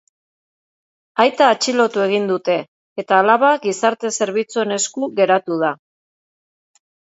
Aita 1.25 1.49
atxilotu 1.55 2.01
egin 2.07 2.25
dute 2.33 2.57
eta 3.05 3.21
alaba 3.25 3.53
gizarte 3.69 4.13
zerbitzuen 4.21 4.77
esku 4.81 5.15
geratu 5.23 5.63
da. 5.67 5.75